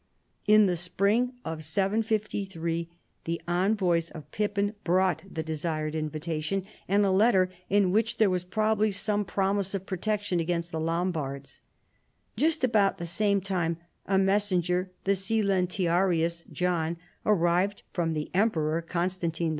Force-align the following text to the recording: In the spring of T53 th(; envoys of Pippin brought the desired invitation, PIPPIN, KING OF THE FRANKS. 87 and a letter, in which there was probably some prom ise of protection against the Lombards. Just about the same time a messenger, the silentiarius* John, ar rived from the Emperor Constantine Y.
In 0.47 0.65
the 0.65 0.75
spring 0.75 1.33
of 1.45 1.59
T53 1.59 2.87
th(; 3.25 3.39
envoys 3.47 4.09
of 4.09 4.31
Pippin 4.31 4.73
brought 4.83 5.23
the 5.31 5.43
desired 5.43 5.93
invitation, 5.93 6.61
PIPPIN, 6.61 6.73
KING 6.87 6.95
OF 6.95 7.01
THE 7.03 7.05
FRANKS. 7.05 7.05
87 7.05 7.05
and 7.05 7.05
a 7.05 7.17
letter, 7.17 7.57
in 7.69 7.91
which 7.91 8.17
there 8.17 8.29
was 8.31 8.43
probably 8.43 8.91
some 8.91 9.23
prom 9.23 9.59
ise 9.59 9.75
of 9.75 9.85
protection 9.85 10.39
against 10.39 10.71
the 10.71 10.79
Lombards. 10.79 11.61
Just 12.35 12.63
about 12.63 12.97
the 12.97 13.05
same 13.05 13.41
time 13.41 13.77
a 14.07 14.17
messenger, 14.17 14.89
the 15.03 15.11
silentiarius* 15.15 16.51
John, 16.51 16.97
ar 17.23 17.35
rived 17.35 17.83
from 17.93 18.13
the 18.13 18.31
Emperor 18.33 18.81
Constantine 18.81 19.49
Y. 19.49 19.49